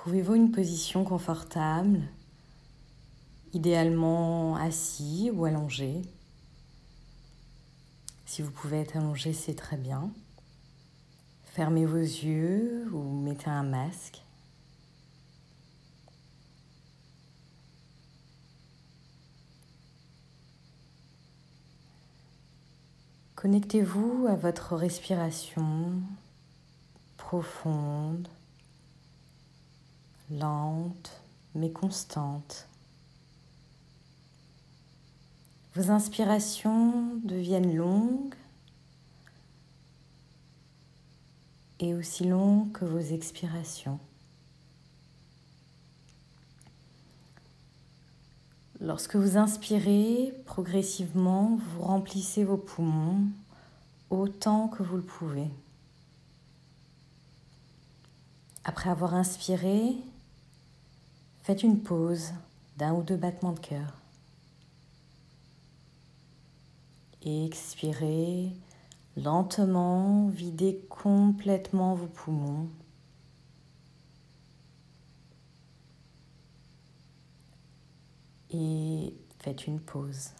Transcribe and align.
Trouvez-vous 0.00 0.34
une 0.34 0.50
position 0.50 1.04
confortable, 1.04 2.00
idéalement 3.52 4.56
assis 4.56 5.30
ou 5.30 5.44
allongé? 5.44 6.00
Si 8.24 8.40
vous 8.40 8.50
pouvez 8.50 8.80
être 8.80 8.96
allongé, 8.96 9.34
c'est 9.34 9.52
très 9.52 9.76
bien. 9.76 10.10
Fermez 11.52 11.84
vos 11.84 11.98
yeux 11.98 12.88
ou 12.94 13.20
mettez 13.20 13.50
un 13.50 13.62
masque. 13.62 14.22
Connectez-vous 23.34 24.28
à 24.30 24.34
votre 24.34 24.76
respiration 24.76 25.92
profonde, 27.18 28.26
lente 30.30 31.22
mais 31.54 31.70
constante. 31.70 32.68
Vos 35.74 35.90
inspirations 35.90 37.16
deviennent 37.24 37.76
longues 37.76 38.34
et 41.78 41.94
aussi 41.94 42.24
longues 42.24 42.72
que 42.72 42.84
vos 42.84 42.98
expirations. 42.98 43.98
Lorsque 48.80 49.16
vous 49.16 49.36
inspirez, 49.36 50.32
progressivement, 50.46 51.58
vous 51.60 51.82
remplissez 51.82 52.44
vos 52.44 52.56
poumons 52.56 53.26
autant 54.08 54.68
que 54.68 54.82
vous 54.82 54.96
le 54.96 55.02
pouvez. 55.02 55.48
Après 58.64 58.90
avoir 58.90 59.14
inspiré, 59.14 59.94
faites 61.50 61.64
une 61.64 61.82
pause 61.82 62.32
d'un 62.76 62.94
ou 62.94 63.02
deux 63.02 63.16
battements 63.16 63.50
de 63.50 63.58
cœur. 63.58 63.98
Expirez 67.26 68.52
lentement, 69.16 70.28
videz 70.28 70.80
complètement 70.88 71.96
vos 71.96 72.06
poumons. 72.06 72.68
et 78.52 79.12
faites 79.40 79.66
une 79.66 79.80
pause. 79.80 80.30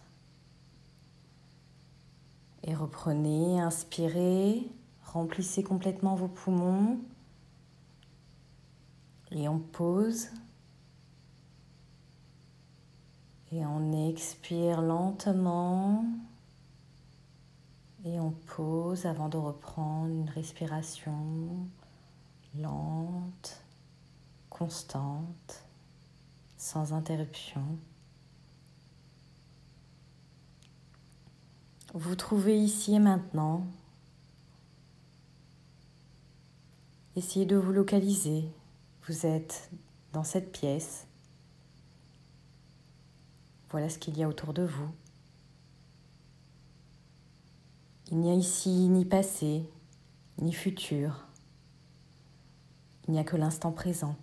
Et 2.63 2.73
reprenez, 2.73 3.59
inspirez, 3.59 4.65
remplissez 5.03 5.61
complètement 5.61 6.15
vos 6.15 6.29
poumons 6.29 6.99
et 9.31 9.49
on 9.49 9.59
pause. 9.59 10.29
Et 13.51 13.65
on 13.65 14.07
expire 14.09 14.81
lentement 14.81 16.05
et 18.05 18.19
on 18.19 18.31
pose 18.31 19.05
avant 19.05 19.29
de 19.29 19.37
reprendre 19.37 20.09
une 20.09 20.29
respiration 20.29 21.67
lente, 22.57 23.61
constante, 24.49 25.63
sans 26.57 26.93
interruption. 26.93 27.61
Vous 31.93 32.15
trouvez 32.15 32.57
ici 32.57 32.95
et 32.95 32.99
maintenant. 32.99 33.67
Essayez 37.17 37.45
de 37.45 37.57
vous 37.57 37.73
localiser. 37.73 38.45
Vous 39.07 39.25
êtes 39.25 39.69
dans 40.13 40.23
cette 40.23 40.53
pièce. 40.53 41.05
Voilà 43.71 43.89
ce 43.89 43.97
qu'il 43.97 44.17
y 44.17 44.23
a 44.23 44.27
autour 44.27 44.53
de 44.53 44.63
vous. 44.63 44.89
Il 48.11 48.17
n'y 48.17 48.29
a 48.29 48.33
ici 48.33 48.69
ni 48.89 49.05
passé, 49.05 49.63
ni 50.39 50.51
futur. 50.51 51.25
Il 53.07 53.13
n'y 53.13 53.19
a 53.19 53.23
que 53.23 53.37
l'instant 53.37 53.71
présent. 53.71 54.17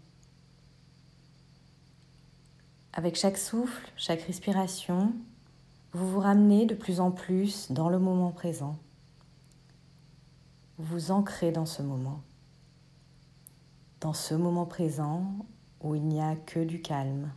Avec 2.92 3.16
chaque 3.16 3.38
souffle, 3.38 3.90
chaque 3.96 4.20
respiration, 4.22 5.14
vous 5.92 6.10
vous 6.10 6.20
ramenez 6.20 6.66
de 6.66 6.74
plus 6.74 7.00
en 7.00 7.10
plus 7.10 7.72
dans 7.72 7.88
le 7.88 7.98
moment 7.98 8.32
présent. 8.32 8.76
Vous 10.76 10.84
vous 10.84 11.10
ancrez 11.10 11.52
dans 11.52 11.64
ce 11.64 11.80
moment. 11.80 12.20
Dans 14.00 14.12
ce 14.12 14.34
moment 14.34 14.66
présent 14.66 15.24
où 15.80 15.94
il 15.94 16.02
n'y 16.02 16.20
a 16.20 16.36
que 16.36 16.60
du 16.60 16.82
calme. 16.82 17.30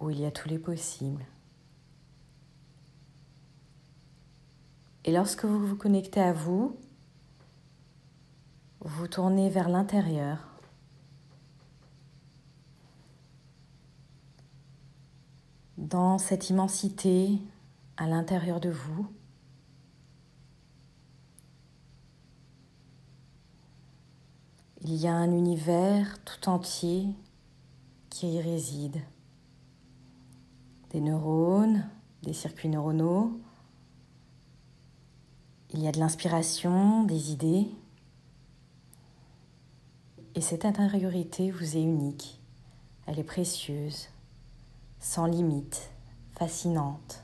Où 0.00 0.10
il 0.10 0.20
y 0.20 0.26
a 0.26 0.30
tous 0.30 0.48
les 0.48 0.58
possibles. 0.58 1.24
Et 5.04 5.12
lorsque 5.12 5.44
vous 5.44 5.66
vous 5.66 5.76
connectez 5.76 6.20
à 6.20 6.32
vous, 6.32 6.76
vous 8.80 9.08
tournez 9.08 9.48
vers 9.50 9.68
l'intérieur 9.68 10.48
dans 15.78 16.18
cette 16.18 16.50
immensité 16.50 17.38
à 17.96 18.06
l'intérieur 18.06 18.60
de 18.60 18.70
vous. 18.70 19.06
Il 24.82 24.94
y 24.94 25.06
a 25.06 25.14
un 25.14 25.32
univers 25.32 26.22
tout 26.24 26.48
entier 26.48 27.08
qui 28.10 28.34
y 28.34 28.40
réside. 28.40 29.00
Des 30.90 31.00
neurones, 31.00 31.86
des 32.22 32.32
circuits 32.32 32.68
neuronaux. 32.68 33.38
Il 35.72 35.82
y 35.82 35.88
a 35.88 35.92
de 35.92 35.98
l'inspiration, 35.98 37.04
des 37.04 37.32
idées. 37.32 37.66
Et 40.34 40.40
cette 40.40 40.64
intériorité 40.64 41.50
vous 41.50 41.76
est 41.76 41.82
unique. 41.82 42.40
Elle 43.06 43.18
est 43.18 43.24
précieuse 43.24 44.08
sans 45.00 45.26
limite, 45.26 45.90
fascinante. 46.32 47.22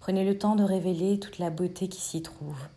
Prenez 0.00 0.24
le 0.24 0.38
temps 0.38 0.56
de 0.56 0.64
révéler 0.64 1.20
toute 1.20 1.38
la 1.38 1.50
beauté 1.50 1.88
qui 1.88 2.00
s'y 2.00 2.22
trouve. 2.22 2.68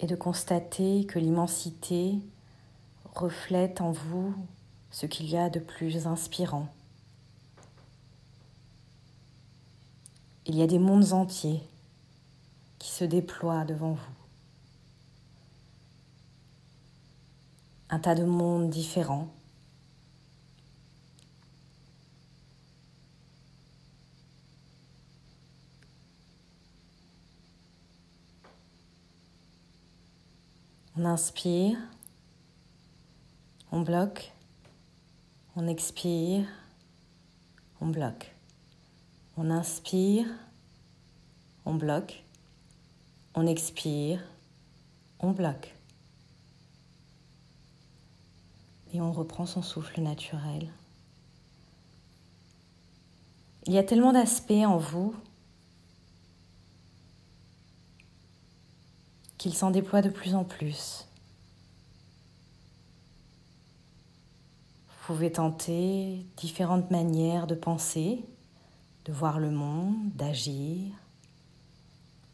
Et 0.00 0.06
de 0.06 0.16
constater 0.16 1.06
que 1.06 1.18
l'immensité 1.18 2.18
reflète 3.14 3.80
en 3.80 3.92
vous 3.92 4.34
ce 4.90 5.06
qu'il 5.06 5.28
y 5.28 5.36
a 5.36 5.50
de 5.50 5.58
plus 5.58 6.06
inspirant. 6.06 6.68
Il 10.46 10.54
y 10.54 10.62
a 10.62 10.66
des 10.66 10.78
mondes 10.78 11.12
entiers 11.12 11.62
qui 12.78 12.90
se 12.90 13.04
déploie 13.04 13.64
devant 13.64 13.92
vous. 13.92 14.16
Un 17.90 17.98
tas 17.98 18.14
de 18.14 18.24
mondes 18.24 18.70
différents. 18.70 19.28
Inspire, 31.06 31.78
on 33.72 33.80
bloque, 33.80 34.32
on 35.54 35.66
expire, 35.68 36.46
on 37.80 37.86
bloque. 37.86 38.32
On 39.36 39.50
inspire, 39.50 40.26
on 41.64 41.74
bloque, 41.74 42.22
on 43.34 43.46
expire, 43.46 44.20
on 45.20 45.32
bloque. 45.32 45.74
Et 48.92 49.00
on 49.00 49.12
reprend 49.12 49.46
son 49.46 49.62
souffle 49.62 50.00
naturel. 50.00 50.70
Il 53.66 53.72
y 53.72 53.78
a 53.78 53.82
tellement 53.82 54.12
d'aspects 54.12 54.52
en 54.52 54.78
vous 54.78 55.14
qu'il 59.46 59.54
s'en 59.54 59.70
déploie 59.70 60.02
de 60.02 60.10
plus 60.10 60.34
en 60.34 60.42
plus. 60.42 61.06
Vous 64.88 65.14
pouvez 65.14 65.30
tenter 65.30 66.26
différentes 66.36 66.90
manières 66.90 67.46
de 67.46 67.54
penser, 67.54 68.24
de 69.04 69.12
voir 69.12 69.38
le 69.38 69.52
monde, 69.52 69.94
d'agir, 70.16 70.92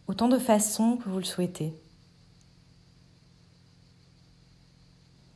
autant 0.06 0.26
de 0.29 0.38
façons 0.38 0.97
que 0.97 1.11
vous 1.11 1.19
le 1.19 1.25
souhaitez. 1.25 1.75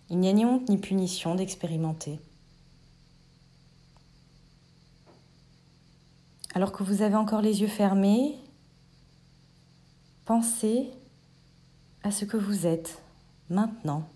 Il 0.09 0.19
n'y 0.19 0.31
a 0.31 0.33
ni 0.33 0.47
honte 0.47 0.71
ni 0.71 0.79
punition 0.79 1.35
d'expérimenter. 1.35 2.19
Alors 6.55 6.73
que 6.73 6.83
vous 6.83 7.03
avez 7.03 7.17
encore 7.17 7.43
les 7.43 7.61
yeux 7.61 7.69
fermés, 7.69 8.35
pensez 10.25 10.89
à 12.07 12.13
ce 12.13 12.25
que 12.25 12.37
vous 12.37 12.69
êtes 12.69 13.03
maintenant. 13.51 14.09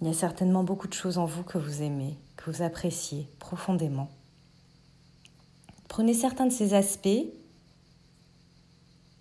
Il 0.00 0.06
y 0.06 0.10
a 0.10 0.12
certainement 0.12 0.64
beaucoup 0.64 0.86
de 0.86 0.92
choses 0.92 1.16
en 1.16 1.24
vous 1.24 1.44
que 1.44 1.56
vous 1.56 1.80
aimez, 1.80 2.18
que 2.36 2.50
vous 2.50 2.60
appréciez 2.60 3.26
profondément. 3.38 4.10
Prenez 5.88 6.12
certains 6.12 6.44
de 6.44 6.52
ces 6.52 6.74
aspects 6.74 7.08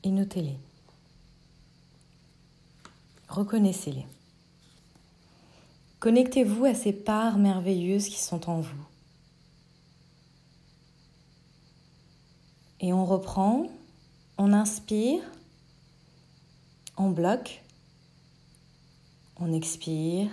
et 0.04 0.12
notez-les. 0.12 0.58
Reconnaissez-les. 3.30 4.08
Connectez-vous 6.02 6.66
à 6.66 6.74
ces 6.74 6.92
parts 6.92 7.38
merveilleuses 7.38 8.10
qui 8.10 8.20
sont 8.20 8.50
en 8.50 8.60
vous. 8.60 8.86
Et 12.82 12.92
on 12.92 13.06
reprend, 13.06 13.70
on 14.40 14.54
inspire, 14.54 15.22
on 16.96 17.10
bloque, 17.10 17.62
on 19.36 19.52
expire, 19.52 20.30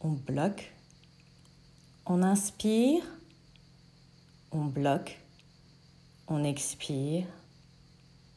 on 0.00 0.12
bloque, 0.12 0.72
on 2.06 2.22
inspire, 2.22 3.02
on 4.50 4.64
bloque, 4.64 5.18
on 6.26 6.42
expire, 6.42 7.26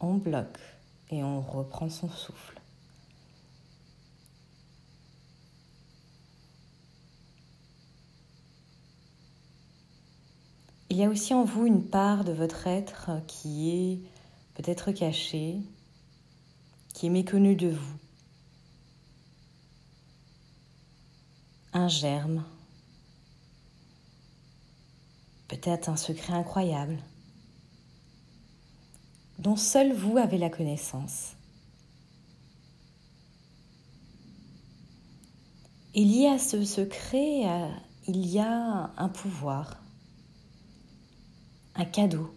on 0.02 0.16
bloque 0.16 0.60
et 1.10 1.24
on 1.24 1.40
reprend 1.40 1.90
son 1.90 2.10
souffle. 2.10 2.61
Il 10.92 10.98
y 10.98 11.06
a 11.06 11.10
aussi 11.10 11.34
en 11.34 11.46
vous 11.46 11.66
une 11.66 11.86
part 11.86 12.26
de 12.26 12.34
votre 12.34 12.68
être 12.68 13.12
qui 13.26 13.70
est 13.70 14.00
peut-être 14.56 14.92
cachée, 14.92 15.62
qui 16.94 17.06
est 17.06 17.10
méconnue 17.10 17.56
de 17.56 17.70
vous. 17.70 17.98
Un 21.72 21.88
germe, 21.88 22.44
peut-être 25.48 25.88
un 25.88 25.96
secret 25.96 26.34
incroyable, 26.34 26.98
dont 29.40 29.56
seul 29.56 29.94
vous 29.94 30.18
avez 30.18 30.38
la 30.38 30.50
connaissance. 30.50 31.38
Et 35.94 36.04
lié 36.04 36.28
à 36.28 36.38
ce 36.38 36.66
secret, 36.66 37.46
il 38.10 38.26
y 38.28 38.40
a 38.40 38.92
un 38.98 39.08
pouvoir 39.08 39.81
un 41.76 41.86
cadeau 41.86 42.34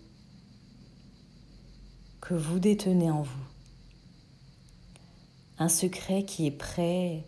que 2.20 2.34
vous 2.34 2.58
détenez 2.58 3.10
en 3.10 3.22
vous. 3.22 3.44
Un 5.58 5.68
secret 5.68 6.24
qui 6.24 6.46
est 6.46 6.50
prêt 6.50 7.24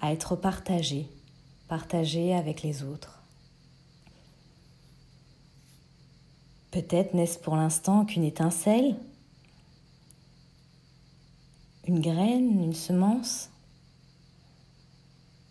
à 0.00 0.12
être 0.12 0.36
partagé, 0.36 1.08
partagé 1.68 2.34
avec 2.34 2.62
les 2.62 2.82
autres. 2.82 3.22
Peut-être 6.70 7.14
n'est-ce 7.14 7.38
pour 7.38 7.56
l'instant 7.56 8.04
qu'une 8.04 8.24
étincelle, 8.24 8.94
une 11.86 12.00
graine, 12.00 12.62
une 12.62 12.74
semence 12.74 13.50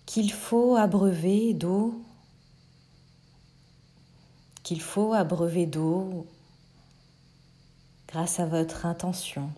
qu'il 0.06 0.32
faut 0.32 0.76
abreuver 0.76 1.54
d'eau 1.54 2.02
qu'il 4.70 4.82
faut 4.82 5.14
abreuver 5.14 5.66
d'eau 5.66 6.28
grâce 8.08 8.40
à 8.40 8.46
votre 8.46 8.86
intention. 8.86 9.50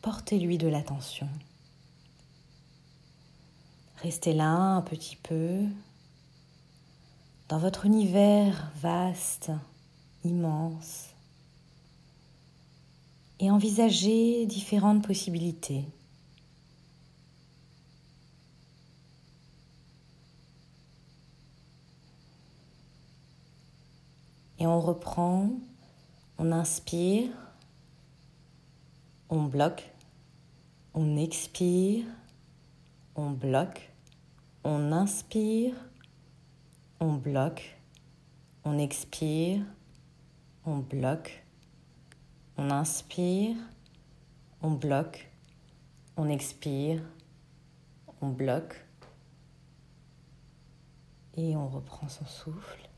Portez-lui 0.00 0.56
de 0.56 0.68
l'attention. 0.68 1.28
Restez 3.96 4.32
là 4.32 4.48
un 4.48 4.80
petit 4.80 5.16
peu 5.16 5.64
dans 7.50 7.58
votre 7.58 7.84
univers 7.84 8.72
vaste, 8.80 9.50
immense, 10.24 11.10
et 13.38 13.50
envisagez 13.50 14.46
différentes 14.46 15.06
possibilités. 15.06 15.84
Et 24.58 24.66
on 24.66 24.80
reprend, 24.80 25.50
on 26.38 26.52
inspire, 26.52 27.28
on 29.28 29.42
bloque, 29.42 29.90
on 30.94 31.16
expire, 31.16 32.04
on 33.16 33.30
bloque, 33.30 33.90
on 34.62 34.92
inspire, 34.92 35.74
on 37.00 37.14
bloque, 37.14 37.76
on 38.64 38.78
expire, 38.78 39.60
on 40.64 40.78
bloque, 40.78 41.44
on 42.56 42.70
inspire, 42.70 43.56
on 44.62 44.70
bloque, 44.70 45.28
on 46.16 46.28
expire, 46.28 47.02
on 48.20 48.28
bloque 48.28 48.84
et 51.36 51.56
on 51.56 51.68
reprend 51.68 52.08
son 52.08 52.24
souffle. 52.26 52.88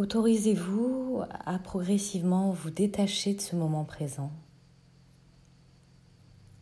Autorisez-vous 0.00 1.24
à 1.44 1.58
progressivement 1.58 2.52
vous 2.52 2.70
détacher 2.70 3.34
de 3.34 3.40
ce 3.42 3.54
moment 3.54 3.84
présent 3.84 4.32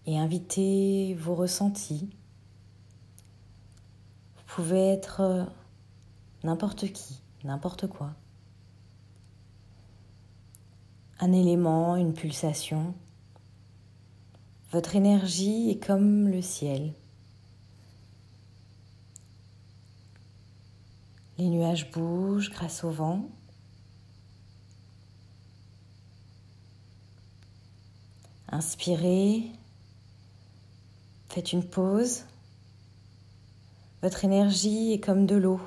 et 0.06 0.18
invitez 0.18 1.14
vos 1.14 1.36
ressentis. 1.36 2.10
Vous 4.34 4.42
pouvez 4.48 4.88
être 4.88 5.46
n'importe 6.42 6.92
qui, 6.92 7.22
n'importe 7.44 7.86
quoi. 7.86 8.10
Un 11.20 11.30
élément, 11.30 11.94
une 11.94 12.14
pulsation. 12.14 12.92
Votre 14.72 14.96
énergie 14.96 15.70
est 15.70 15.78
comme 15.78 16.26
le 16.26 16.42
ciel. 16.42 16.92
Les 21.38 21.48
nuages 21.48 21.90
bougent 21.92 22.50
grâce 22.50 22.82
au 22.82 22.90
vent. 22.90 23.28
Inspirez, 28.48 29.44
faites 31.28 31.52
une 31.52 31.62
pause. 31.62 32.24
Votre 34.02 34.24
énergie 34.24 34.92
est 34.92 35.00
comme 35.00 35.26
de 35.26 35.36
l'eau. 35.36 35.60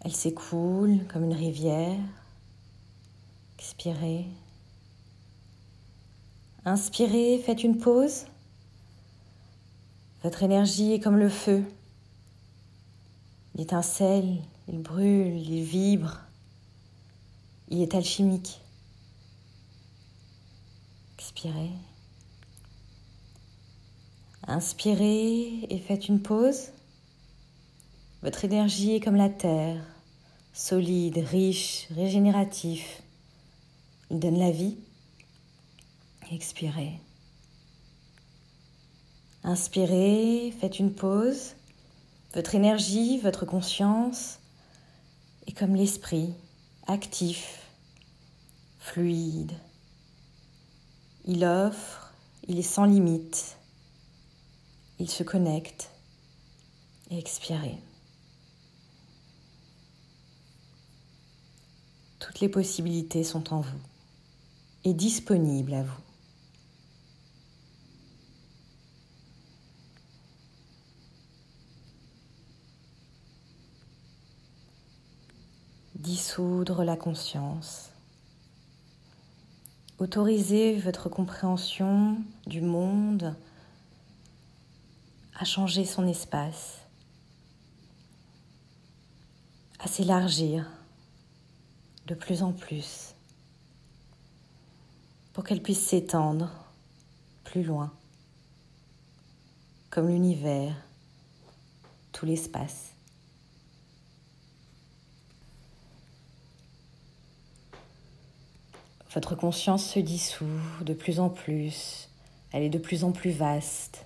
Elle 0.00 0.14
s'écoule 0.14 1.00
comme 1.08 1.24
une 1.24 1.34
rivière. 1.34 1.98
Expirez. 3.58 4.26
Inspirez, 6.64 7.42
faites 7.44 7.64
une 7.64 7.78
pause. 7.78 8.26
Votre 10.22 10.44
énergie 10.44 10.92
est 10.92 11.00
comme 11.00 11.16
le 11.16 11.28
feu. 11.28 11.64
Il 13.56 13.62
étincelle, 13.62 14.42
il 14.68 14.82
brûle, 14.82 15.38
il 15.38 15.64
vibre. 15.64 16.20
Il 17.70 17.80
est 17.80 17.94
alchimique. 17.94 18.60
Expirez. 21.18 21.70
Inspirez 24.46 25.66
et 25.70 25.78
faites 25.78 26.08
une 26.08 26.20
pause. 26.20 26.68
Votre 28.22 28.44
énergie 28.44 28.94
est 28.94 29.00
comme 29.00 29.16
la 29.16 29.30
terre, 29.30 29.82
solide, 30.52 31.16
riche, 31.16 31.88
régénératif. 31.92 33.02
Il 34.10 34.18
donne 34.18 34.38
la 34.38 34.50
vie. 34.50 34.76
Expirez. 36.30 37.00
Inspirez, 39.44 40.52
faites 40.60 40.78
une 40.78 40.92
pause. 40.92 41.54
Votre 42.36 42.54
énergie, 42.54 43.16
votre 43.16 43.46
conscience 43.46 44.40
est 45.46 45.52
comme 45.52 45.74
l'esprit, 45.74 46.34
actif, 46.86 47.62
fluide. 48.78 49.52
Il 51.24 51.46
offre, 51.46 52.12
il 52.46 52.58
est 52.58 52.62
sans 52.62 52.84
limite. 52.84 53.56
Il 54.98 55.08
se 55.08 55.22
connecte 55.22 55.90
et 57.10 57.16
expirez. 57.16 57.78
Toutes 62.18 62.40
les 62.40 62.50
possibilités 62.50 63.24
sont 63.24 63.54
en 63.54 63.62
vous 63.62 63.80
et 64.84 64.92
disponibles 64.92 65.72
à 65.72 65.84
vous. 65.84 66.05
Dissoudre 76.06 76.84
la 76.84 76.96
conscience. 76.96 77.90
Autorisez 79.98 80.78
votre 80.78 81.08
compréhension 81.08 82.18
du 82.46 82.60
monde 82.60 83.34
à 85.34 85.44
changer 85.44 85.84
son 85.84 86.06
espace, 86.06 86.78
à 89.80 89.88
s'élargir 89.88 90.70
de 92.06 92.14
plus 92.14 92.44
en 92.44 92.52
plus 92.52 93.16
pour 95.32 95.42
qu'elle 95.42 95.60
puisse 95.60 95.84
s'étendre 95.84 96.50
plus 97.42 97.64
loin, 97.64 97.92
comme 99.90 100.08
l'univers, 100.08 100.76
tout 102.12 102.26
l'espace. 102.26 102.95
Votre 109.16 109.34
conscience 109.34 109.82
se 109.82 109.98
dissout 109.98 110.44
de 110.82 110.92
plus 110.92 111.20
en 111.20 111.30
plus, 111.30 112.10
elle 112.52 112.62
est 112.62 112.68
de 112.68 112.76
plus 112.76 113.02
en 113.02 113.12
plus 113.12 113.30
vaste, 113.30 114.04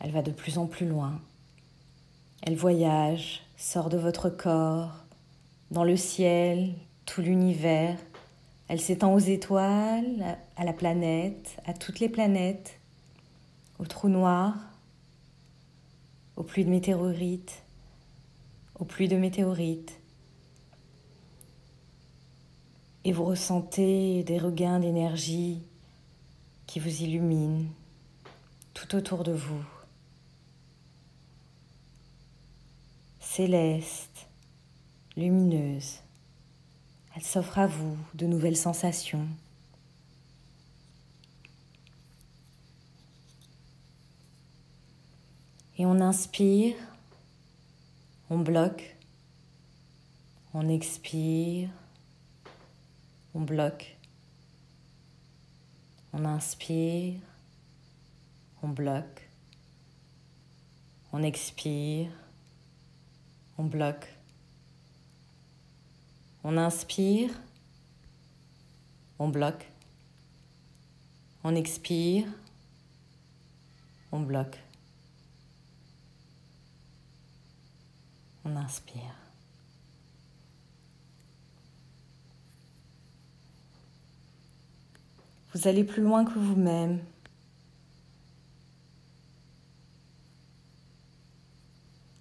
elle 0.00 0.10
va 0.10 0.22
de 0.22 0.32
plus 0.32 0.58
en 0.58 0.66
plus 0.66 0.88
loin, 0.88 1.20
elle 2.42 2.56
voyage, 2.56 3.42
sort 3.56 3.88
de 3.88 3.96
votre 3.96 4.28
corps, 4.28 5.04
dans 5.70 5.84
le 5.84 5.96
ciel, 5.96 6.74
tout 7.06 7.20
l'univers, 7.20 7.96
elle 8.66 8.80
s'étend 8.80 9.14
aux 9.14 9.20
étoiles, 9.20 10.36
à 10.56 10.64
la 10.64 10.72
planète, 10.72 11.56
à 11.64 11.72
toutes 11.72 12.00
les 12.00 12.08
planètes, 12.08 12.80
aux 13.78 13.86
trous 13.86 14.08
noirs, 14.08 14.58
aux 16.34 16.42
pluies 16.42 16.64
de 16.64 16.70
météorites, 16.70 17.62
aux 18.80 18.84
pluies 18.84 19.06
de 19.06 19.16
météorites. 19.16 19.99
Et 23.04 23.12
vous 23.12 23.24
ressentez 23.24 24.22
des 24.24 24.38
regains 24.38 24.78
d'énergie 24.78 25.62
qui 26.66 26.80
vous 26.80 27.02
illuminent 27.02 27.64
tout 28.74 28.94
autour 28.94 29.24
de 29.24 29.32
vous. 29.32 29.64
Céleste, 33.20 34.26
lumineuse. 35.16 36.00
Elle 37.16 37.22
s'offre 37.22 37.58
à 37.58 37.66
vous 37.66 37.96
de 38.14 38.26
nouvelles 38.26 38.56
sensations. 38.56 39.26
Et 45.78 45.86
on 45.86 46.00
inspire, 46.00 46.76
on 48.28 48.38
bloque, 48.38 48.96
on 50.52 50.68
expire, 50.68 51.70
on 53.34 53.40
bloque, 53.40 53.86
on 56.12 56.24
inspire, 56.24 57.20
on 58.62 58.68
bloque, 58.68 59.22
on 61.12 61.22
expire, 61.22 62.08
on 63.58 63.64
bloque. 63.64 64.08
On 66.42 66.56
inspire, 66.56 67.30
on 69.18 69.28
bloque. 69.28 69.66
On 71.44 71.54
expire, 71.54 72.24
on 74.10 74.20
bloque. 74.20 74.58
On 78.44 78.56
inspire. 78.56 79.19
Vous 85.52 85.68
allez 85.68 85.84
plus 85.84 86.02
loin 86.02 86.24
que 86.24 86.38
vous-même. 86.38 87.00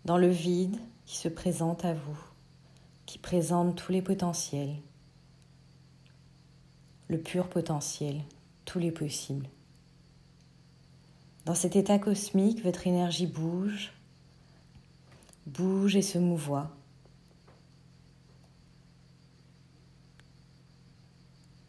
Dans 0.05 0.17
le 0.17 0.29
vide 0.29 0.77
qui 1.05 1.17
se 1.17 1.27
présente 1.27 1.85
à 1.85 1.93
vous 1.93 2.17
qui 3.09 3.17
présente 3.17 3.75
tous 3.75 3.91
les 3.91 4.03
potentiels, 4.03 4.75
le 7.07 7.17
pur 7.17 7.49
potentiel, 7.49 8.21
tous 8.65 8.77
les 8.77 8.91
possibles. 8.91 9.49
Dans 11.45 11.55
cet 11.55 11.75
état 11.75 11.97
cosmique, 11.97 12.63
votre 12.63 12.85
énergie 12.85 13.25
bouge, 13.25 13.93
bouge 15.47 15.95
et 15.95 16.03
se 16.03 16.19
mouvoie. 16.19 16.69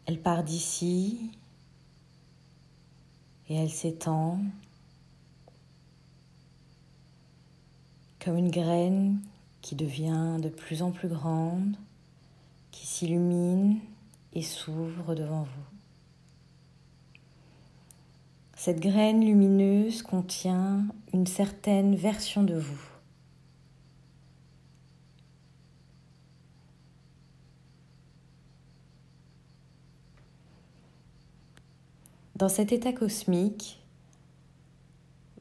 Elle 0.05 0.21
part 0.21 0.43
d'ici 0.43 1.31
et 3.51 3.55
elle 3.55 3.69
s'étend 3.69 4.39
comme 8.23 8.37
une 8.37 8.49
graine 8.49 9.19
qui 9.61 9.75
devient 9.75 10.37
de 10.41 10.47
plus 10.47 10.81
en 10.81 10.91
plus 10.91 11.09
grande, 11.09 11.75
qui 12.71 12.87
s'illumine 12.87 13.79
et 14.31 14.41
s'ouvre 14.41 15.15
devant 15.15 15.43
vous. 15.43 17.17
Cette 18.55 18.79
graine 18.79 19.25
lumineuse 19.25 20.01
contient 20.01 20.85
une 21.11 21.27
certaine 21.27 21.97
version 21.97 22.43
de 22.43 22.55
vous. 22.55 22.90
Dans 32.41 32.49
cet 32.49 32.71
état 32.71 32.91
cosmique, 32.91 33.79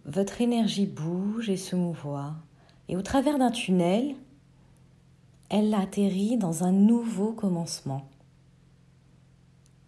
votre 0.04 0.42
énergie 0.42 0.84
bouge 0.84 1.48
et 1.48 1.56
se 1.56 1.74
mouvoie 1.74 2.34
et 2.88 2.96
au 2.98 3.00
travers 3.00 3.38
d'un 3.38 3.50
tunnel, 3.50 4.14
elle 5.48 5.72
atterrit 5.72 6.36
dans 6.36 6.62
un 6.62 6.72
nouveau 6.72 7.32
commencement. 7.32 8.06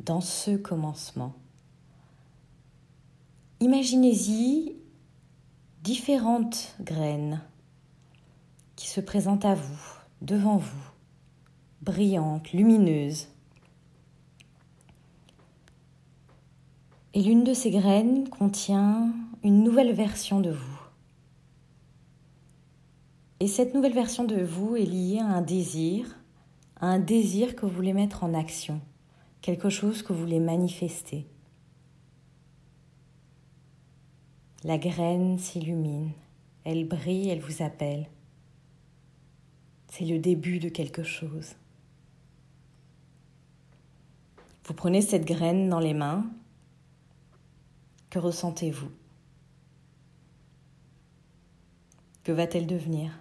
Dans 0.01 0.23
ce 0.23 0.57
commencement. 0.57 1.35
Imaginez-y 3.61 4.75
différentes 5.83 6.75
graines 6.81 7.43
qui 8.75 8.89
se 8.89 9.03
présentent 9.03 9.45
à 9.45 9.55
vous, 9.55 9.99
devant 10.23 10.57
vous, 10.57 10.91
brillantes, 11.83 12.55
lumineuses. 12.55 13.29
Et 17.15 17.23
l'une 17.23 17.45
de 17.45 17.53
ces 17.53 17.71
graines 17.71 18.29
contient 18.29 19.13
une 19.43 19.63
nouvelle 19.63 19.93
version 19.93 20.41
de 20.41 20.51
vous. 20.51 20.81
Et 23.41 23.49
cette 23.49 23.75
nouvelle 23.75 23.93
version 23.93 24.25
de 24.25 24.41
vous 24.41 24.77
est 24.77 24.85
liée 24.85 25.19
à 25.19 25.27
un 25.27 25.43
désir, 25.43 26.07
à 26.81 26.87
un 26.87 26.99
désir 26.99 27.57
que 27.57 27.67
vous 27.67 27.73
voulez 27.73 27.93
mettre 27.93 28.25
en 28.25 28.35
action, 28.35 28.81
quelque 29.41 29.69
chose 29.69 30.03
que 30.03 30.13
vous 30.13 30.21
voulez 30.21 30.41
manifester. 30.41 31.27
La 34.65 34.79
graine 34.79 35.39
s'illumine, 35.39 36.13
elle 36.65 36.87
brille, 36.87 37.29
elle 37.29 37.41
vous 37.41 37.63
appelle. 37.63 38.07
C'est 39.89 40.05
le 40.05 40.21
début 40.21 40.61
de 40.61 40.69
quelque 40.69 41.03
chose. 41.03 41.57
Vous 44.65 44.75
prenez 44.75 45.03
cette 45.03 45.27
graine 45.27 45.69
dans 45.69 45.81
les 45.81 45.95
mains. 45.95 46.25
Que 48.13 48.19
ressentez-vous? 48.19 48.91
Que 52.25 52.31
va-t-elle 52.31 52.67
devenir? 52.67 53.19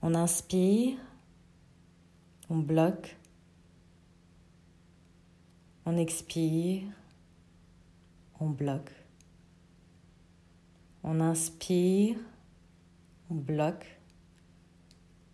On 0.00 0.14
inspire, 0.14 0.96
on 2.50 2.58
bloque, 2.58 3.16
on 5.84 5.96
expire, 5.96 6.84
on 8.38 8.50
bloque. 8.50 8.92
On 11.02 11.20
inspire, 11.20 12.16
on 13.28 13.34
bloque, 13.34 13.98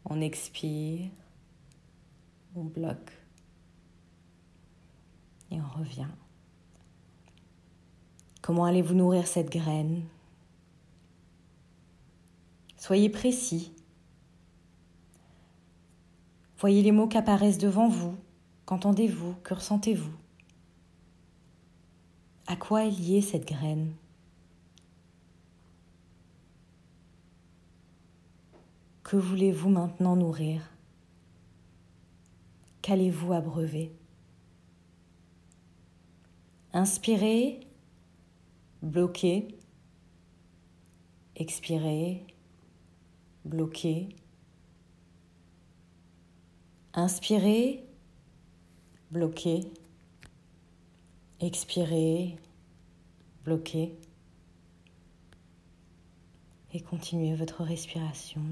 on 0.06 0.22
expire, 0.22 1.10
on 2.54 2.64
bloque. 2.64 3.15
Et 5.56 5.60
on 5.60 5.78
revient. 5.78 6.08
Comment 8.42 8.66
allez-vous 8.66 8.92
nourrir 8.92 9.26
cette 9.26 9.50
graine? 9.50 10.02
Soyez 12.76 13.08
précis. 13.08 13.72
Voyez 16.58 16.82
les 16.82 16.92
mots 16.92 17.08
qui 17.08 17.16
apparaissent 17.16 17.56
devant 17.56 17.88
vous. 17.88 18.18
Qu'entendez-vous? 18.66 19.34
Que 19.44 19.54
ressentez-vous? 19.54 20.12
À 22.46 22.56
quoi 22.56 22.84
est 22.84 22.90
liée 22.90 23.22
cette 23.22 23.48
graine? 23.48 23.94
Que 29.04 29.16
voulez-vous 29.16 29.70
maintenant 29.70 30.16
nourrir? 30.16 30.70
Qu'allez-vous 32.82 33.32
abreuver? 33.32 33.90
Inspirez, 36.72 37.60
bloquez, 38.82 39.48
expirez, 41.36 42.26
bloquez. 43.44 44.08
Inspirez, 46.92 47.84
bloquez, 49.10 49.70
expirez, 51.40 52.36
bloquez. 53.44 53.96
Et 56.72 56.80
continuez 56.80 57.34
votre 57.34 57.62
respiration 57.62 58.42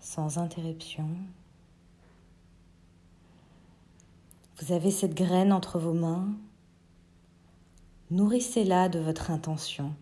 sans 0.00 0.38
interruption. 0.38 1.08
Vous 4.56 4.72
avez 4.72 4.90
cette 4.90 5.14
graine 5.14 5.52
entre 5.52 5.78
vos 5.78 5.94
mains. 5.94 6.34
Nourrissez-la 8.12 8.90
de 8.90 8.98
votre 8.98 9.30
intention. 9.30 9.96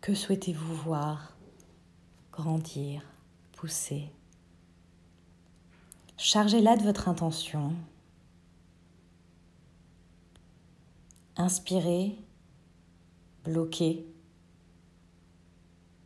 Que 0.00 0.12
souhaitez-vous 0.12 0.74
voir 0.74 1.36
grandir, 2.32 3.04
pousser? 3.52 4.10
Chargez-la 6.16 6.76
de 6.76 6.82
votre 6.82 7.08
intention. 7.08 7.76
Inspirez, 11.36 12.16
bloquez, 13.44 14.04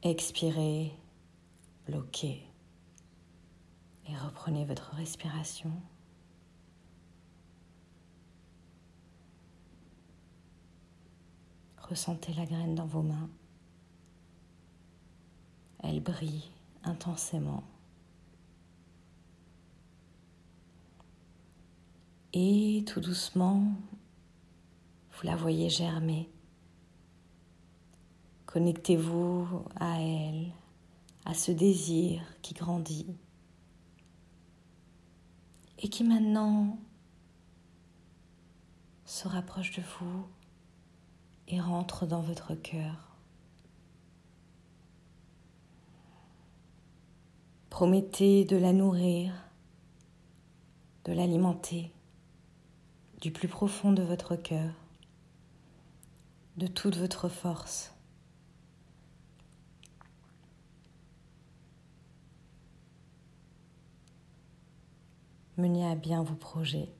expirez, 0.02 0.93
bloquez. 1.87 2.47
Et 4.07 4.16
reprenez 4.19 4.66
votre 4.66 4.95
respiration. 4.97 5.73
Ressentez 11.95 12.35
la 12.35 12.45
graine 12.45 12.75
dans 12.75 12.87
vos 12.87 13.03
mains. 13.03 13.31
Elle 15.79 16.01
brille 16.01 16.43
intensément. 16.83 17.63
Et 22.33 22.83
tout 22.85 22.99
doucement, 22.99 23.69
vous 25.13 25.23
la 25.23 25.37
voyez 25.37 25.71
germer. 25.71 26.29
Connectez-vous 28.47 29.65
à 29.79 30.01
elle, 30.01 30.51
à 31.25 31.33
ce 31.33 31.53
désir 31.53 32.23
qui 32.43 32.55
grandit 32.55 33.07
et 35.79 35.89
qui 35.89 36.03
maintenant 36.03 36.77
se 39.05 39.29
rapproche 39.29 39.71
de 39.77 39.83
vous 40.01 40.27
et 41.49 41.61
rentre 41.61 42.07
dans 42.07 42.21
votre 42.21 42.55
cœur. 42.55 43.17
Promettez 47.71 48.45
de 48.45 48.57
la 48.57 48.73
nourrir, 48.73 49.33
de 51.05 51.13
l'alimenter 51.13 51.93
du 53.21 53.31
plus 53.31 53.49
profond 53.49 53.92
de 53.92 54.03
votre 54.03 54.37
cœur, 54.37 54.73
de 56.57 56.66
toute 56.66 56.97
votre 56.97 57.29
force. 57.29 57.95
Menez 65.57 65.87
à 65.87 65.95
bien 65.95 66.23
vos 66.23 66.35
projets. 66.35 66.90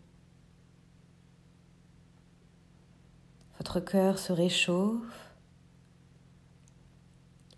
Votre 3.59 3.81
cœur 3.81 4.19
se 4.19 4.33
réchauffe 4.33 5.35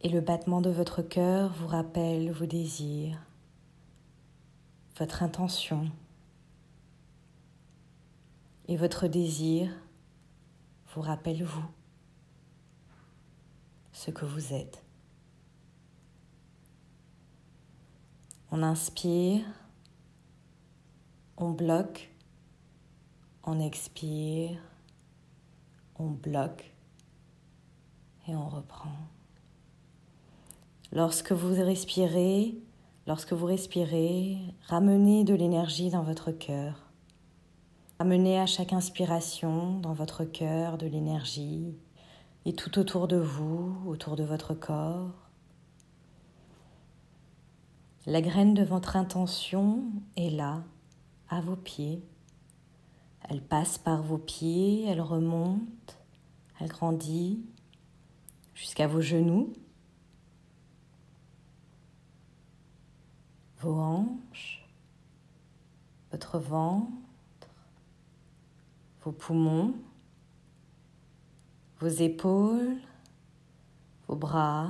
et 0.03 0.09
le 0.09 0.21
battement 0.21 0.61
de 0.61 0.71
votre 0.71 1.03
cœur 1.03 1.53
vous 1.55 1.67
rappelle 1.67 2.31
vos 2.31 2.47
désirs, 2.47 3.19
votre 4.99 5.23
intention. 5.23 5.91
Et 8.69 8.77
votre 8.77 9.07
désir 9.07 9.71
vous 10.95 11.01
rappelle 11.01 11.45
vous, 11.45 11.65
ce 13.93 14.11
que 14.11 14.25
vous 14.25 14.53
êtes. 14.53 14.83
On 18.51 18.63
inspire, 18.63 19.45
on 21.37 21.51
bloque, 21.51 22.11
on 23.45 23.61
expire, 23.61 24.59
on 25.99 26.11
bloque 26.11 26.73
et 28.29 28.35
on 28.35 28.49
reprend. 28.49 28.93
Lorsque 30.93 31.33
vous 31.33 31.55
respirez, 31.55 32.55
lorsque 33.07 33.33
vous 33.33 33.47
respirez, 33.47 34.39
ramenez 34.67 35.25
de 35.25 35.35
l'énergie 35.35 35.91
dans 35.91 36.03
votre 36.03 36.33
cœur. 36.33 36.87
Ramenez 37.99 38.39
à 38.39 38.47
chaque 38.47 38.73
inspiration 38.73 39.79
dans 39.81 39.95
votre 39.95 40.25
cœur 40.25 40.79
de 40.79 40.87
l'énergie 40.87 41.75
et 42.45 42.53
tout 42.53 42.79
autour 42.79 43.09
de 43.09 43.17
vous, 43.17 43.77
autour 43.87 44.17
de 44.17 44.23
votre 44.23 44.55
corps. 44.55 45.11
La 48.07 48.21
graine 48.21 48.55
de 48.55 48.63
votre 48.63 48.97
intention 48.97 49.83
est 50.17 50.31
là, 50.31 50.63
à 51.29 51.41
vos 51.41 51.57
pieds. 51.57 52.05
Elle 53.29 53.43
passe 53.43 53.79
par 53.79 54.03
vos 54.03 54.19
pieds, 54.19 54.85
elle 54.87 55.01
remonte, 55.01 55.99
elle 56.61 56.69
grandit 56.69 57.45
jusqu'à 58.55 58.87
vos 58.87 59.01
genoux. 59.01 59.53
vos 63.67 63.81
hanches, 63.81 64.65
votre 66.11 66.39
ventre, 66.39 67.49
vos 69.03 69.13
poumons, 69.13 69.75
vos 71.81 71.89
épaules, 71.89 72.77
vos 74.07 74.17
bras, 74.17 74.69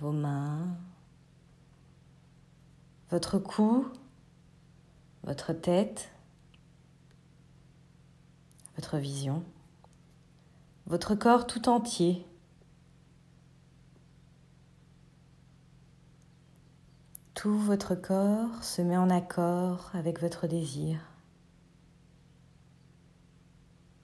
vos 0.00 0.12
mains, 0.12 0.76
votre 3.10 3.38
cou, 3.38 3.86
votre 5.24 5.52
tête, 5.52 6.12
votre 8.82 8.98
vision, 8.98 9.44
votre 10.86 11.14
corps 11.14 11.46
tout 11.46 11.68
entier 11.68 12.26
Tout 17.34 17.56
votre 17.56 17.94
corps 17.94 18.64
se 18.64 18.82
met 18.82 18.96
en 18.96 19.08
accord 19.08 19.92
avec 19.94 20.20
votre 20.20 20.48
désir 20.48 20.98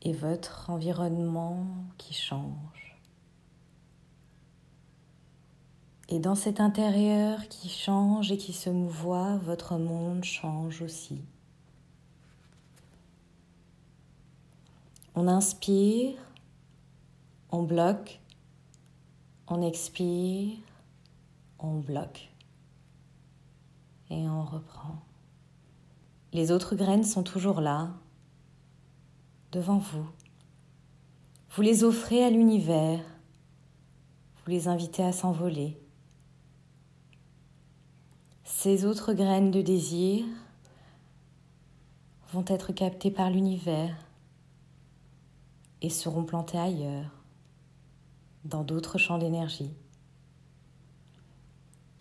et 0.02 0.12
votre 0.12 0.70
environnement 0.70 1.66
qui 1.96 2.14
change. 2.14 3.00
Et 6.08 6.20
dans 6.20 6.36
cet 6.36 6.60
intérieur 6.60 7.48
qui 7.48 7.68
change 7.68 8.30
et 8.30 8.36
qui 8.36 8.52
se 8.52 8.70
mouvoie, 8.70 9.38
votre 9.38 9.76
monde 9.76 10.22
change 10.22 10.82
aussi. 10.82 11.24
On 15.14 15.26
inspire, 15.26 16.14
on 17.50 17.62
bloque, 17.62 18.20
on 19.48 19.62
expire, 19.62 20.56
on 21.58 21.78
bloque 21.78 22.28
et 24.10 24.28
on 24.28 24.44
reprend. 24.44 24.98
Les 26.32 26.52
autres 26.52 26.76
graines 26.76 27.04
sont 27.04 27.22
toujours 27.22 27.60
là, 27.60 27.90
devant 29.52 29.78
vous. 29.78 30.06
Vous 31.50 31.62
les 31.62 31.84
offrez 31.84 32.22
à 32.22 32.30
l'univers, 32.30 33.00
vous 34.36 34.50
les 34.50 34.68
invitez 34.68 35.02
à 35.02 35.12
s'envoler. 35.12 35.80
Ces 38.44 38.84
autres 38.84 39.14
graines 39.14 39.50
de 39.50 39.62
désir 39.62 40.24
vont 42.32 42.44
être 42.46 42.72
captées 42.72 43.10
par 43.10 43.30
l'univers 43.30 43.96
et 45.82 45.90
seront 45.90 46.24
plantées 46.24 46.58
ailleurs, 46.58 47.10
dans 48.44 48.64
d'autres 48.64 48.98
champs 48.98 49.18
d'énergie 49.18 49.72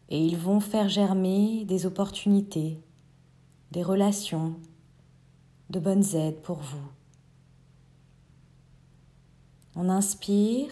et 0.09 0.23
ils 0.23 0.37
vont 0.37 0.59
faire 0.59 0.87
germer 0.87 1.65
des 1.65 1.85
opportunités, 1.85 2.81
des 3.71 3.83
relations, 3.83 4.59
de 5.69 5.79
bonnes 5.79 6.15
aides 6.15 6.41
pour 6.41 6.57
vous. 6.57 6.87
On 9.75 9.89
inspire, 9.89 10.71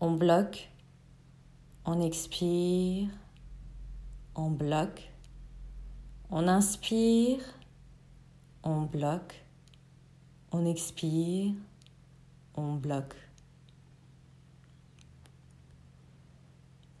on 0.00 0.12
bloque, 0.12 0.68
On 1.84 2.00
expire, 2.00 3.08
on 4.36 4.50
bloque. 4.50 5.10
On 6.30 6.46
inspire, 6.46 7.40
on 8.62 8.82
bloque. 8.82 9.41
On 10.54 10.66
expire, 10.66 11.54
on 12.54 12.74
bloque. 12.74 13.16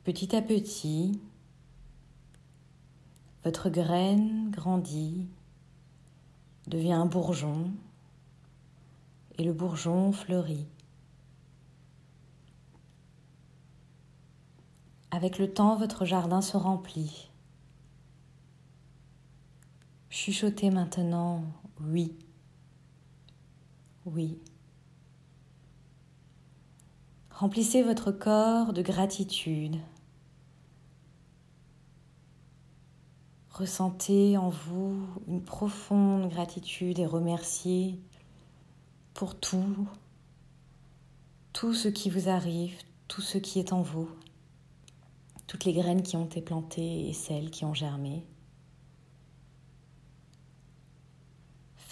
Petit 0.04 0.34
à 0.34 0.40
petit, 0.40 1.20
votre 3.44 3.68
graine 3.68 4.50
grandit, 4.50 5.26
devient 6.66 6.94
un 6.94 7.04
bourgeon, 7.04 7.70
et 9.36 9.44
le 9.44 9.52
bourgeon 9.52 10.12
fleurit. 10.12 10.66
Avec 15.10 15.38
le 15.38 15.52
temps, 15.52 15.76
votre 15.76 16.06
jardin 16.06 16.40
se 16.40 16.56
remplit. 16.56 17.28
Chuchotez 20.08 20.70
maintenant 20.70 21.44
oui, 21.80 22.16
oui. 24.06 24.38
Remplissez 27.30 27.82
votre 27.82 28.12
corps 28.12 28.72
de 28.72 28.82
gratitude. 28.82 29.76
Ressentez 33.50 34.36
en 34.36 34.48
vous 34.48 35.06
une 35.26 35.42
profonde 35.42 36.28
gratitude 36.30 36.98
et 36.98 37.06
remerciez 37.06 38.00
pour 39.14 39.38
tout, 39.38 39.88
tout 41.52 41.74
ce 41.74 41.88
qui 41.88 42.10
vous 42.10 42.28
arrive, 42.28 42.74
tout 43.08 43.20
ce 43.20 43.38
qui 43.38 43.58
est 43.58 43.72
en 43.72 43.82
vous 43.82 44.08
toutes 45.52 45.66
les 45.66 45.74
graines 45.74 46.02
qui 46.02 46.16
ont 46.16 46.24
été 46.24 46.40
plantées 46.40 47.10
et 47.10 47.12
celles 47.12 47.50
qui 47.50 47.66
ont 47.66 47.74
germé. 47.74 48.24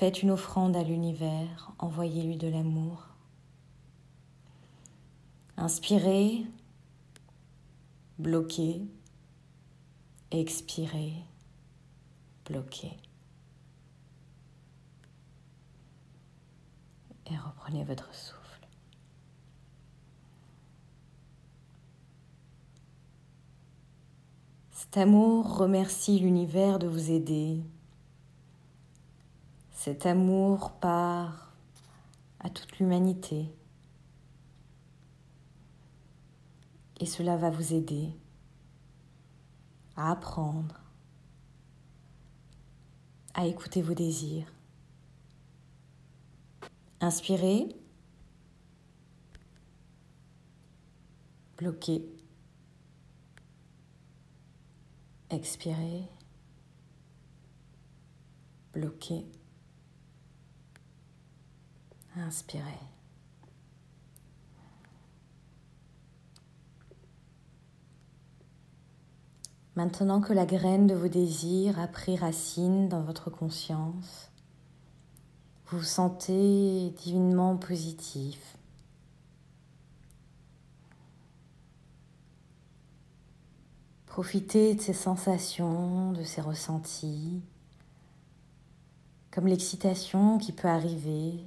Faites 0.01 0.23
une 0.23 0.31
offrande 0.31 0.77
à 0.77 0.83
l'univers, 0.83 1.73
envoyez-lui 1.79 2.39
de 2.39 2.49
l'amour. 2.49 3.07
Inspirez, 5.59 6.47
bloquez, 8.19 8.81
expirez, 10.31 11.13
bloquez. 12.47 12.97
Et 17.27 17.37
reprenez 17.37 17.85
votre 17.85 18.15
souffle. 18.15 18.67
Cet 24.71 24.97
amour 24.97 25.59
remercie 25.59 26.19
l'univers 26.21 26.79
de 26.79 26.87
vous 26.87 27.11
aider. 27.11 27.63
Cet 29.83 30.05
amour 30.05 30.73
part 30.73 31.55
à 32.39 32.51
toute 32.51 32.79
l'humanité. 32.79 33.47
Et 36.99 37.07
cela 37.07 37.39
va 37.39 37.49
vous 37.49 37.73
aider 37.73 38.13
à 39.97 40.11
apprendre, 40.11 40.79
à 43.33 43.47
écouter 43.47 43.81
vos 43.81 43.95
désirs. 43.95 44.53
Inspirez, 47.01 47.75
bloquez. 51.57 52.05
Expirez. 55.31 56.07
Bloquez. 58.75 59.25
Inspirez. 62.27 62.63
Maintenant 69.75 70.21
que 70.21 70.33
la 70.33 70.47
graine 70.47 70.87
de 70.87 70.95
vos 70.95 71.09
désirs 71.09 71.79
a 71.79 71.87
pris 71.87 72.17
racine 72.17 72.89
dans 72.89 73.03
votre 73.03 73.31
conscience, 73.31 74.31
vous 75.67 75.79
vous 75.79 75.85
sentez 75.85 76.91
divinement 77.03 77.57
positif, 77.57 78.59
Profitez 84.11 84.75
de 84.75 84.81
ces 84.81 84.93
sensations, 84.93 86.11
de 86.11 86.25
ces 86.25 86.41
ressentis, 86.41 87.41
comme 89.31 89.47
l'excitation 89.47 90.37
qui 90.37 90.51
peut 90.51 90.67
arriver. 90.67 91.39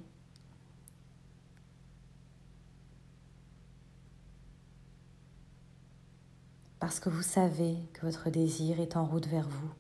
Parce 6.84 7.00
que 7.00 7.08
vous 7.08 7.22
savez 7.22 7.78
que 7.94 8.06
votre 8.06 8.30
désir 8.30 8.82
est 8.82 8.98
en 8.98 9.06
route 9.06 9.28
vers 9.28 9.48
vous. 9.48 9.72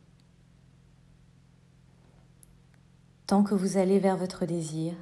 Tant 3.27 3.43
que 3.43 3.53
vous 3.53 3.75
allez 3.75 3.99
vers 3.99 4.15
votre 4.15 4.45
désir, 4.45 4.93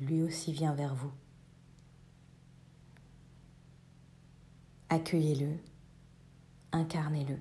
lui 0.00 0.22
aussi 0.22 0.50
vient 0.50 0.72
vers 0.72 0.94
vous. 0.94 1.12
Accueillez-le 4.88 5.58
incarnez-le. 6.72 7.36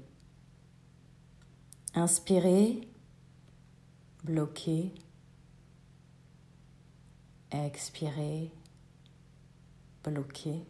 Inspirez, 1.95 2.85
bloquez, 4.25 4.93
expirez, 7.51 8.51
bloquez. 10.03 10.65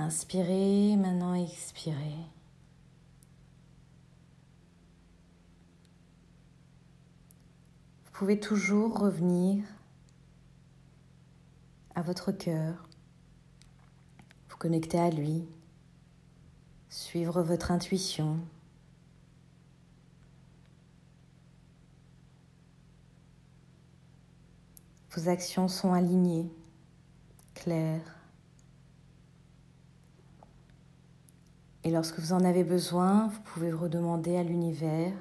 Inspirez, 0.00 0.94
maintenant 0.96 1.34
expirez. 1.34 2.14
Vous 8.04 8.10
pouvez 8.12 8.38
toujours 8.38 8.96
revenir 8.96 9.64
à 11.96 12.02
votre 12.02 12.30
cœur, 12.30 12.88
vous 14.48 14.56
connecter 14.56 15.00
à 15.00 15.10
lui, 15.10 15.48
suivre 16.88 17.42
votre 17.42 17.72
intuition. 17.72 18.38
Vos 25.10 25.28
actions 25.28 25.66
sont 25.66 25.92
alignées, 25.92 26.48
claires. 27.54 28.17
Et 31.88 31.90
lorsque 31.90 32.18
vous 32.18 32.34
en 32.34 32.44
avez 32.44 32.64
besoin, 32.64 33.28
vous 33.28 33.40
pouvez 33.40 33.72
redemander 33.72 34.36
à 34.36 34.42
l'univers 34.42 35.14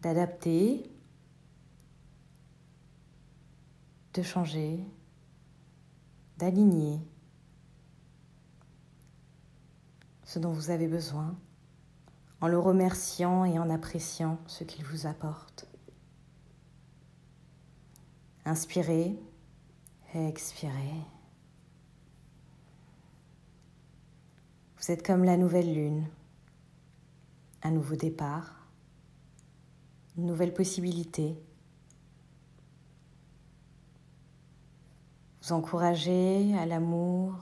d'adapter, 0.00 0.88
de 4.14 4.22
changer, 4.22 4.78
d'aligner 6.38 7.00
ce 10.22 10.38
dont 10.38 10.52
vous 10.52 10.70
avez 10.70 10.86
besoin 10.86 11.34
en 12.40 12.46
le 12.46 12.60
remerciant 12.60 13.44
et 13.44 13.58
en 13.58 13.70
appréciant 13.70 14.38
ce 14.46 14.62
qu'il 14.62 14.84
vous 14.84 15.08
apporte. 15.08 15.66
Inspirez 18.44 19.18
et 20.14 20.28
expirez. 20.28 20.94
Vous 24.82 24.90
êtes 24.90 25.06
comme 25.06 25.22
la 25.22 25.36
nouvelle 25.36 25.72
lune, 25.72 26.08
un 27.62 27.70
nouveau 27.70 27.94
départ, 27.94 28.66
une 30.16 30.26
nouvelle 30.26 30.52
possibilité. 30.52 31.40
Vous 35.40 35.52
encourager 35.52 36.58
à 36.58 36.66
l'amour 36.66 37.36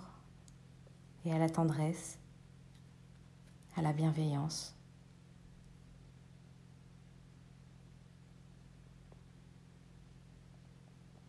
et 1.25 1.33
à 1.33 1.39
la 1.39 1.49
tendresse, 1.49 2.19
à 3.75 3.81
la 3.81 3.95
bienveillance. 3.95 4.79